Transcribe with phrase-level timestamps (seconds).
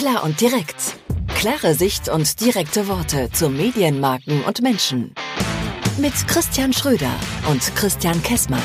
[0.00, 0.96] Klar und direkt.
[1.34, 5.14] Klare Sicht und direkte Worte zu Medienmarken und Menschen.
[6.00, 7.14] Mit Christian Schröder
[7.50, 8.62] und Christian Kessmann.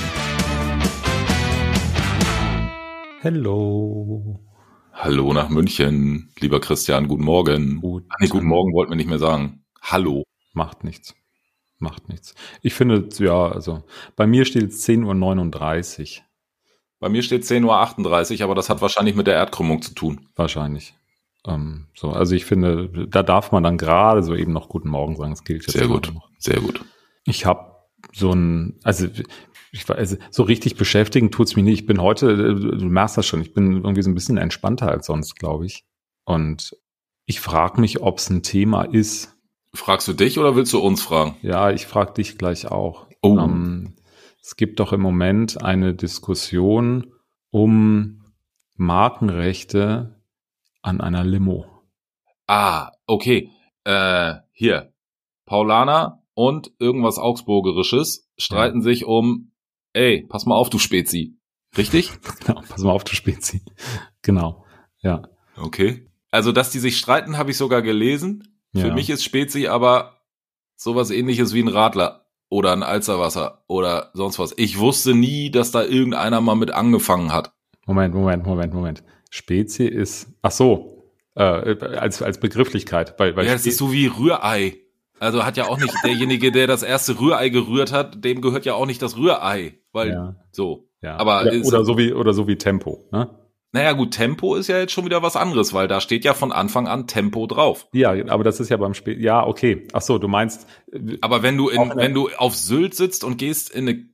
[3.20, 4.40] Hello.
[4.94, 7.82] Hallo nach München, lieber Christian, guten Morgen.
[7.82, 8.06] Gut.
[8.08, 9.66] Ach nee, guten Morgen wollten wir nicht mehr sagen.
[9.82, 10.24] Hallo.
[10.54, 11.16] Macht nichts.
[11.80, 12.34] Macht nichts.
[12.62, 13.84] Ich finde, ja, also
[14.16, 16.24] bei mir steht es 10.39 Uhr.
[17.02, 20.30] Bei mir steht 10.38 Uhr, aber das hat wahrscheinlich mit der Erdkrümmung zu tun.
[20.38, 20.96] Wahrscheinlich.
[21.48, 25.16] Ähm, so, also ich finde, da darf man dann gerade so eben noch Guten Morgen
[25.16, 25.32] sagen.
[25.32, 26.30] Das gilt jetzt Sehr gut, noch.
[26.38, 26.84] sehr gut.
[27.26, 27.76] Ich habe
[28.14, 29.08] so ein, also
[29.72, 31.82] ich weiß, also so richtig beschäftigen tut's mich nicht.
[31.82, 34.90] Ich bin heute, äh, du merkst das schon, ich bin irgendwie so ein bisschen entspannter
[34.90, 35.86] als sonst, glaube ich.
[36.24, 36.76] Und
[37.26, 39.36] ich frage mich, ob es ein Thema ist.
[39.74, 41.36] Fragst du dich oder willst du uns fragen?
[41.42, 43.08] Ja, ich frage dich gleich auch.
[43.22, 43.38] Oh.
[43.38, 43.96] Ähm,
[44.42, 47.12] es gibt doch im Moment eine Diskussion
[47.50, 48.22] um
[48.78, 50.15] Markenrechte
[50.86, 51.66] an einer Limo.
[52.48, 53.50] Ah, okay.
[53.84, 54.94] Äh, hier.
[55.46, 59.52] Paulaner und irgendwas Augsburgerisches streiten sich um,
[59.94, 61.38] ey, pass mal auf, du Spezi.
[61.78, 62.12] Richtig?
[62.46, 63.64] Genau, pass mal auf, du Spezi.
[64.22, 64.66] Genau,
[65.02, 65.24] ja.
[65.58, 66.10] Okay.
[66.32, 68.60] Also, dass die sich streiten, habe ich sogar gelesen.
[68.74, 68.94] Für Ja.
[68.94, 70.18] mich ist Spezi aber
[70.76, 74.54] sowas ähnliches wie ein Radler oder ein Alzerwasser oder sonst was.
[74.58, 77.54] Ich wusste nie, dass da irgendeiner mal mit angefangen hat.
[77.86, 79.04] Moment, Moment, Moment, Moment.
[79.36, 81.04] Spezi ist, ach so,
[81.36, 83.18] äh, als, als Begrifflichkeit.
[83.18, 84.78] Bei, bei Ja, Spe- ist so wie Rührei.
[85.20, 88.74] Also hat ja auch nicht derjenige, der das erste Rührei gerührt hat, dem gehört ja
[88.76, 90.36] auch nicht das Rührei, weil Ja.
[90.52, 90.88] so.
[91.02, 91.18] ja.
[91.18, 93.30] aber oder, ist- oder so wie oder so wie Tempo, ne?
[93.74, 96.54] Naja, gut, Tempo ist ja jetzt schon wieder was anderes, weil da steht ja von
[96.54, 97.88] Anfang an Tempo drauf.
[97.92, 99.22] Ja, aber das ist ja beim Spiel.
[99.22, 99.86] Ja, okay.
[99.92, 100.66] Ach so, du meinst.
[100.94, 104.06] äh, Aber wenn du in, wenn du auf Sylt sitzt und gehst in eine,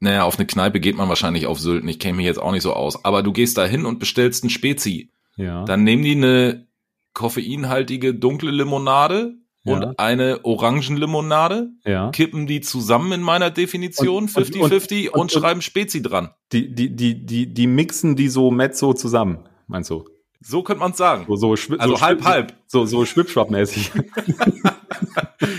[0.00, 2.62] naja, auf eine Kneipe geht man wahrscheinlich auf Sylt, ich kenne mich jetzt auch nicht
[2.62, 5.10] so aus, aber du gehst da hin und bestellst ein Spezi.
[5.36, 5.64] Ja.
[5.64, 6.66] Dann nehmen die eine
[7.14, 9.72] koffeinhaltige dunkle Limonade Ja.
[9.74, 12.10] und eine Orangenlimonade, ja.
[12.10, 16.30] kippen die zusammen in meiner Definition, Und- und- 50-50, und, und- und- schreiben Spezi dran.
[16.52, 20.04] Die, die, die, die, die mixen die so mezzo zusammen, meinst du?
[20.40, 21.24] So könnte man sagen.
[21.28, 22.54] So, so, Also so halb, halb.
[22.68, 23.90] So, so schwipschwapp-mäßig.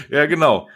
[0.10, 0.68] Ja, genau.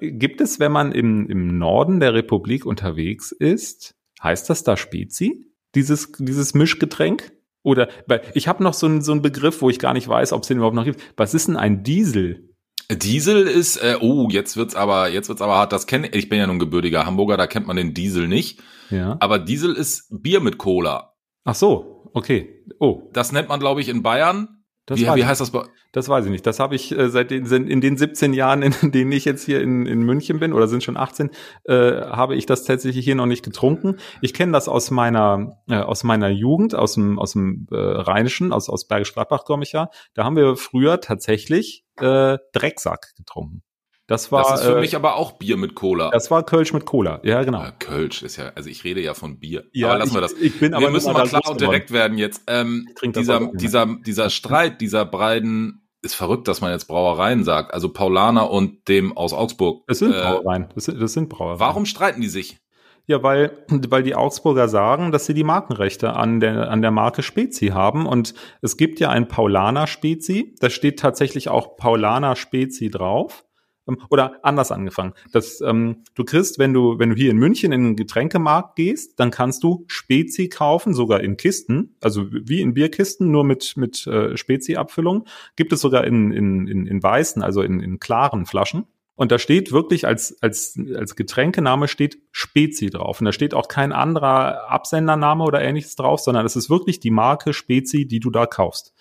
[0.00, 5.46] Gibt es, wenn man im, im Norden der Republik unterwegs ist, heißt das da Spezi?
[5.74, 7.32] Dieses, dieses Mischgetränk?
[7.62, 10.32] Oder, weil ich habe noch so einen, so einen Begriff, wo ich gar nicht weiß,
[10.32, 11.00] ob es den überhaupt noch gibt.
[11.16, 12.50] Was ist denn ein Diesel?
[12.90, 15.72] Diesel ist, äh, oh, jetzt wird's aber, jetzt wird's aber hart.
[15.72, 18.60] Das kenne ich bin ja nun gebürtiger Hamburger, da kennt man den Diesel nicht.
[18.90, 19.16] Ja.
[19.20, 21.14] Aber Diesel ist Bier mit Cola.
[21.44, 22.64] Ach so, okay.
[22.78, 24.59] Oh, Das nennt man, glaube ich, in Bayern.
[24.90, 25.62] Das, wie, wie heißt das bei?
[25.92, 26.44] das weiß ich nicht.
[26.44, 29.60] Das habe ich äh, seit den, in den 17 Jahren, in denen ich jetzt hier
[29.60, 31.30] in, in München bin, oder sind schon 18,
[31.64, 33.98] äh, habe ich das tatsächlich hier noch nicht getrunken.
[34.20, 38.52] Ich kenne das aus meiner äh, aus meiner Jugend, aus dem aus dem äh, Rheinischen,
[38.52, 39.90] aus aus Bergisch Gladbach komme ich ja.
[40.14, 43.62] Da haben wir früher tatsächlich äh, Drecksack getrunken.
[44.10, 46.10] Das war Das ist für äh, mich aber auch Bier mit Cola.
[46.10, 47.20] das war Kölsch mit Cola.
[47.22, 47.62] Ja, genau.
[47.62, 49.66] Äh, Kölsch ist ja, also ich rede ja von Bier.
[49.72, 50.32] Ja, aber lassen ich, wir das.
[50.32, 51.70] Ich bin aber wir müssen nur mal klar und geworden.
[51.70, 52.42] direkt werden jetzt.
[52.48, 57.72] Ähm, dieser, dieser, dieser Streit dieser beiden ist verrückt, dass man jetzt Brauereien sagt.
[57.72, 59.84] Also Paulaner und dem aus Augsburg.
[59.86, 60.66] Das sind Äh, Brauereien.
[60.74, 61.60] Das sind, das sind Brauereien.
[61.60, 62.58] Warum streiten die sich?
[63.06, 67.22] Ja, weil, weil die Augsburger sagen, dass sie die Markenrechte an der, an der Marke
[67.22, 68.06] Spezi haben.
[68.06, 70.56] Und es gibt ja ein Paulaner Spezi.
[70.58, 73.44] Da steht tatsächlich auch Paulaner Spezi drauf.
[73.88, 75.14] Ähm, Oder anders angefangen.
[75.32, 79.18] Das, ähm, du kriegst, wenn du, wenn du hier in München in den Getränkemarkt gehst,
[79.18, 84.06] dann kannst du Spezi kaufen, sogar in Kisten, also wie in Bierkisten, nur mit, mit
[84.06, 85.26] äh, Spezi-Abfüllung.
[85.56, 88.86] Gibt es sogar in, in, in, in weißen, also in, in klaren Flaschen.
[89.20, 93.20] Und da steht wirklich als, als, als Getränkename steht Spezi drauf.
[93.20, 97.10] Und da steht auch kein anderer Absendername oder ähnliches drauf, sondern es ist wirklich die
[97.10, 98.94] Marke Spezi, die du da kaufst.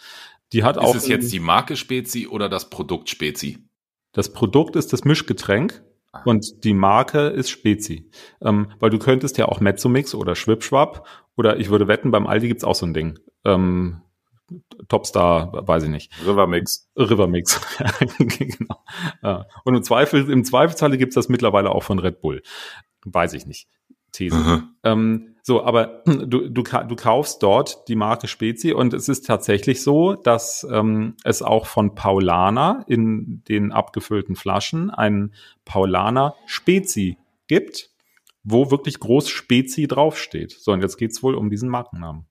[0.52, 3.60] Die hat auch Ist es jetzt die Marke Spezi oder das Produkt Spezi?
[4.12, 5.84] Das Produkt ist das Mischgetränk
[6.26, 8.10] und die Marke ist Spezi.
[8.42, 12.48] Ähm, weil du könntest ja auch Mezzomix oder Schwipschwap oder ich würde wetten, beim Aldi
[12.48, 13.20] gibt's auch so ein Ding.
[13.46, 14.02] Ähm,
[14.88, 16.12] Topstar, weiß ich nicht.
[16.26, 16.90] Rivermix.
[16.98, 17.62] Rivermix.
[18.18, 19.46] genau.
[19.64, 22.42] Und im Zweifel, im Zweifelsfalle gibt's das mittlerweile auch von Red Bull.
[23.06, 23.68] Weiß ich nicht.
[24.12, 24.36] These.
[24.36, 24.70] Mhm.
[24.84, 29.82] Ähm, so, aber du, du, du kaufst dort die Marke Spezi und es ist tatsächlich
[29.82, 35.34] so, dass ähm, es auch von Paulaner in den abgefüllten Flaschen einen
[35.66, 37.18] Paulaner Spezi
[37.48, 37.90] gibt,
[38.44, 40.52] wo wirklich groß Spezi draufsteht.
[40.52, 42.26] So, und jetzt geht's wohl um diesen Markennamen.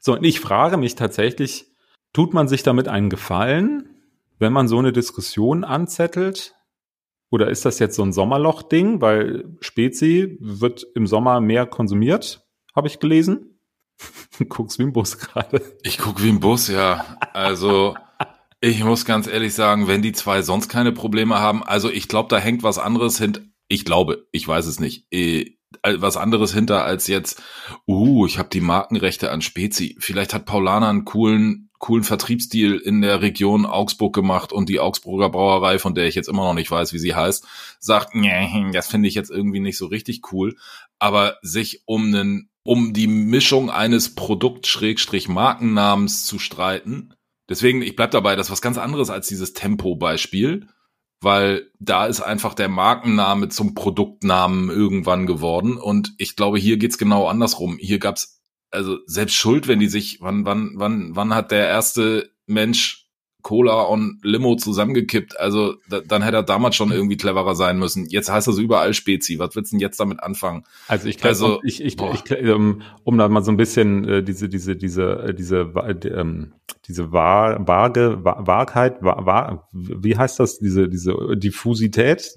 [0.00, 1.66] So, und ich frage mich tatsächlich,
[2.12, 3.90] tut man sich damit einen Gefallen,
[4.38, 6.54] wenn man so eine Diskussion anzettelt?
[7.34, 9.00] Oder ist das jetzt so ein Sommerloch-Ding?
[9.00, 12.46] Weil Spezi wird im Sommer mehr konsumiert,
[12.76, 13.58] habe ich gelesen.
[14.38, 15.60] Du guckst wie ein Bus gerade.
[15.82, 17.18] Ich guck wie ein Bus, ja.
[17.32, 17.96] Also,
[18.60, 22.28] ich muss ganz ehrlich sagen, wenn die zwei sonst keine Probleme haben, also ich glaube,
[22.28, 23.40] da hängt was anderes hinter.
[23.66, 25.12] Ich glaube, ich weiß es nicht.
[25.12, 27.42] Äh, was anderes hinter als jetzt,
[27.88, 29.96] uh, ich habe die Markenrechte an Spezi.
[29.98, 35.28] Vielleicht hat Paulana einen coolen, coolen Vertriebsdeal in der Region Augsburg gemacht und die Augsburger
[35.28, 37.46] Brauerei, von der ich jetzt immer noch nicht weiß, wie sie heißt,
[37.78, 38.14] sagt,
[38.72, 40.56] das finde ich jetzt irgendwie nicht so richtig cool.
[40.98, 47.12] Aber sich um einen, um die Mischung eines Produkt-Markennamens zu streiten,
[47.50, 50.68] deswegen, ich bleib dabei, das ist was ganz anderes als dieses Tempo-Beispiel
[51.20, 55.78] weil da ist einfach der Markenname zum Produktnamen irgendwann geworden.
[55.78, 57.78] Und ich glaube, hier geht's genau andersrum.
[57.80, 58.43] Hier gab's
[58.74, 63.03] also selbst Schuld, wenn die sich, wann, wann, wann, wann hat der erste Mensch
[63.44, 65.38] Cola und Limo zusammengekippt.
[65.38, 68.06] Also da, dann hätte er damals schon irgendwie cleverer sein müssen.
[68.06, 69.38] Jetzt heißt so überall Spezi.
[69.38, 70.64] Was willst du denn jetzt damit anfangen?
[70.88, 74.22] Also ich, also, ich, ich, ich, ich um, um da mal so ein bisschen äh,
[74.22, 76.54] diese diese diese äh, diese äh, ähm,
[76.88, 80.58] diese Wahr, vage Wahrheit, wahr, wie heißt das?
[80.58, 82.34] Diese diese Diffusität.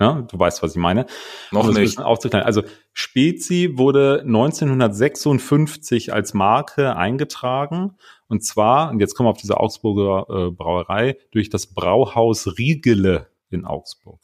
[0.00, 1.06] Ja, du weißt, was ich meine.
[1.52, 1.98] Noch nicht.
[1.98, 2.62] Also
[2.92, 7.92] Spezi wurde 1956 als Marke eingetragen
[8.28, 13.28] und zwar, und jetzt kommen wir auf diese Augsburger äh, Brauerei, durch das Brauhaus Riegele
[13.50, 14.20] in Augsburg.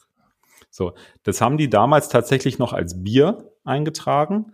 [0.69, 4.53] So, das haben die damals tatsächlich noch als Bier eingetragen.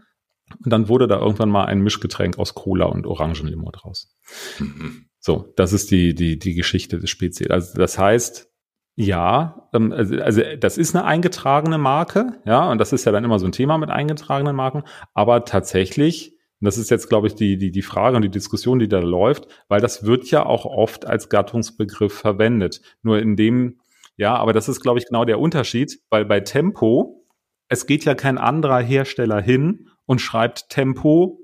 [0.64, 4.18] Und dann wurde da irgendwann mal ein Mischgetränk aus Cola und Orangenlimo draus.
[4.60, 5.06] Mhm.
[5.20, 7.50] So, das ist die, die, die Geschichte des Spezies.
[7.50, 8.50] Also das heißt,
[8.96, 13.24] ja, ähm, also, also das ist eine eingetragene Marke, ja, und das ist ja dann
[13.24, 17.36] immer so ein Thema mit eingetragenen Marken, aber tatsächlich und das ist jetzt, glaube ich,
[17.36, 20.66] die, die, die Frage und die Diskussion, die da läuft, weil das wird ja auch
[20.66, 22.82] oft als Gattungsbegriff verwendet.
[23.02, 23.80] Nur in dem,
[24.18, 27.26] ja, aber das ist, glaube ich, genau der Unterschied, weil bei Tempo,
[27.70, 31.40] es geht ja kein anderer Hersteller hin und schreibt Tempo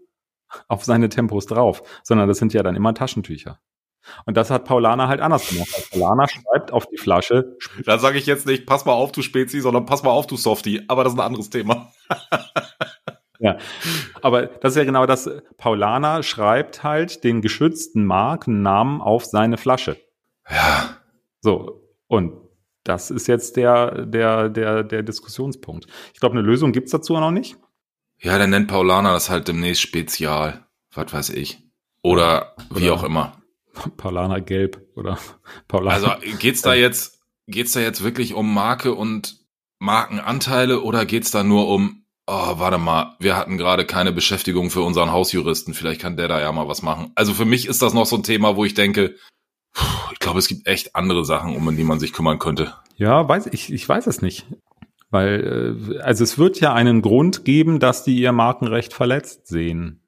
[0.68, 3.60] auf seine Tempos drauf, sondern das sind ja dann immer Taschentücher.
[4.26, 5.70] Und das hat Paulana halt anders gemacht.
[5.92, 7.58] Paulana schreibt auf die Flasche.
[7.86, 10.38] Da sage ich jetzt nicht, pass mal auf, du Spezi, sondern pass mal auf, du
[10.38, 10.84] Softie.
[10.90, 11.92] Aber das ist ein anderes Thema.
[13.40, 13.58] Ja,
[14.22, 15.30] aber das ist ja genau das.
[15.58, 19.98] Paulana schreibt halt den geschützten Markennamen auf seine Flasche.
[20.50, 20.98] Ja.
[21.42, 22.34] So, und
[22.84, 25.88] das ist jetzt der, der, der, der Diskussionspunkt.
[26.14, 27.58] Ich glaube, eine Lösung gibt's dazu noch nicht.
[28.20, 30.66] Ja, dann nennt Paulana das halt demnächst Spezial.
[30.94, 31.60] Was weiß ich.
[32.02, 33.42] Oder wie oder auch immer.
[33.98, 35.18] Paulana Gelb oder
[35.68, 35.96] Paulana.
[35.96, 39.40] Also geht's da jetzt, geht's da jetzt wirklich um Marke und
[39.80, 44.82] Markenanteile oder geht's da nur um oh, warte mal, wir hatten gerade keine Beschäftigung für
[44.82, 47.12] unseren Hausjuristen, vielleicht kann der da ja mal was machen.
[47.16, 49.16] Also für mich ist das noch so ein Thema, wo ich denke,
[50.12, 52.74] ich glaube, es gibt echt andere Sachen, um die man sich kümmern könnte.
[52.96, 54.46] Ja, weiß ich, ich weiß es nicht.
[55.12, 60.02] Weil, äh, also es wird ja einen Grund geben, dass die ihr Markenrecht verletzt sehen.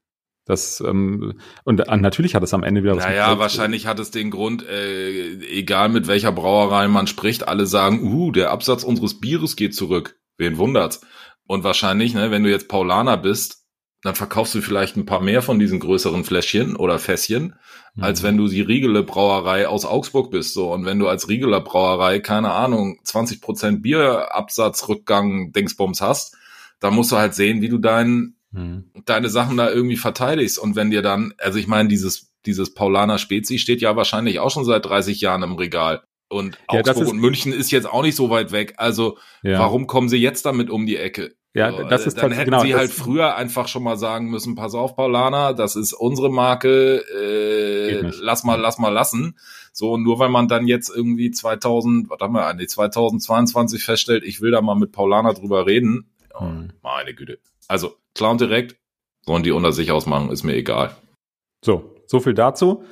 [0.46, 3.04] Das, ähm, und äh, natürlich hat es am Ende wieder was.
[3.04, 8.02] Naja, wahrscheinlich hat es den Grund, äh, egal mit welcher Brauerei man spricht, alle sagen,
[8.04, 10.18] uh, der Absatz unseres Bieres geht zurück.
[10.38, 11.02] Wen wundert's?
[11.48, 13.64] Und wahrscheinlich, ne, wenn du jetzt Paulaner bist,
[14.04, 17.56] dann verkaufst du vielleicht ein paar mehr von diesen größeren Fläschchen oder Fässchen,
[17.96, 18.04] mhm.
[18.04, 20.54] als wenn du die Riegele Brauerei aus Augsburg bist.
[20.54, 20.72] So.
[20.72, 26.38] Und wenn du als Riegeler Brauerei, keine Ahnung, 20 Prozent Bierabsatzrückgang Dingsbums hast,
[26.80, 28.92] dann musst du halt sehen, wie du dein, mhm.
[29.06, 30.60] deine Sachen da irgendwie verteidigst.
[30.60, 34.51] Und wenn dir dann, also ich meine, dieses, dieses Paulaner Spezi steht ja wahrscheinlich auch
[34.51, 36.04] schon seit 30 Jahren im Regal.
[36.30, 38.75] Und ja, Augsburg und München ist jetzt auch nicht so weit weg.
[38.77, 39.60] Also ja.
[39.60, 41.36] warum kommen sie jetzt damit um die Ecke?
[41.58, 44.76] Ja, das ist dann hätten genau, sie halt früher einfach schon mal sagen müssen: Pass
[44.76, 47.04] auf, Paulana, das ist unsere Marke.
[47.10, 49.38] Äh, lass mal, lass mal lassen.
[49.74, 54.42] So nur weil man dann jetzt irgendwie 2000, was haben wir eigentlich 2022 feststellt, ich
[54.42, 56.12] will da mal mit Paulana drüber reden.
[56.34, 56.74] Oh, hm.
[56.84, 57.40] Meine Güte.
[57.68, 58.78] Also und direkt
[59.26, 60.96] sollen die unter sich ausmachen, ist mir egal.
[61.64, 62.84] So, so viel dazu.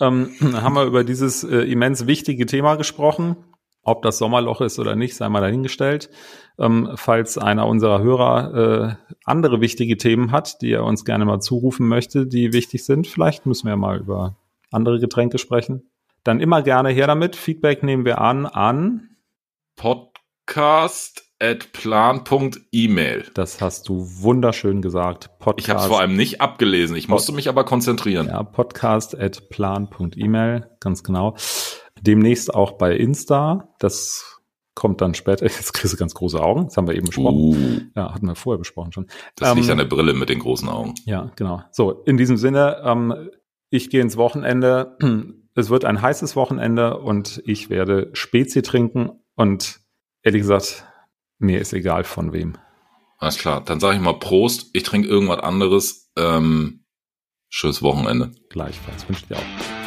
[0.00, 3.36] ähm, haben wir über dieses äh, immens wichtige Thema gesprochen.
[3.82, 6.10] Ob das Sommerloch ist oder nicht, sei mal dahingestellt.
[6.58, 11.40] Ähm, falls einer unserer Hörer äh, andere wichtige Themen hat, die er uns gerne mal
[11.40, 14.36] zurufen möchte, die wichtig sind, vielleicht müssen wir mal über
[14.70, 15.90] andere Getränke sprechen.
[16.24, 17.36] Dann immer gerne her damit.
[17.36, 19.16] Feedback nehmen wir an an
[19.76, 23.24] Podcast at plan.email.
[23.32, 25.30] Das hast du wunderschön gesagt.
[25.38, 25.58] Podcast.
[25.58, 26.96] Ich habe es vor allem nicht abgelesen.
[26.96, 28.26] Ich musste mich aber konzentrieren.
[28.26, 31.36] Ja, podcast at plan.email, ganz genau.
[32.00, 33.74] Demnächst auch bei Insta.
[33.78, 34.40] Das
[34.74, 35.44] kommt dann später.
[35.44, 36.66] Jetzt kriegst du ganz große Augen.
[36.66, 37.38] Das haben wir eben besprochen.
[37.38, 37.80] Uh.
[37.94, 39.06] Ja, hatten wir vorher besprochen schon.
[39.36, 40.94] Das ähm, liegt an der Brille mit den großen Augen.
[41.04, 41.62] Ja, genau.
[41.72, 43.30] So, in diesem Sinne, ähm,
[43.70, 44.96] ich gehe ins Wochenende.
[45.56, 49.80] Es wird ein heißes Wochenende und ich werde Spezi trinken und
[50.22, 50.86] ehrlich gesagt,
[51.38, 52.56] mir ist egal von wem.
[53.18, 54.70] Alles klar, dann sage ich mal Prost.
[54.72, 56.10] Ich trinke irgendwas anderes.
[56.16, 56.84] Äh, ähm,
[57.48, 58.32] schönes Wochenende.
[58.48, 59.08] Gleichfalls.
[59.08, 59.79] Wünsche dir auch.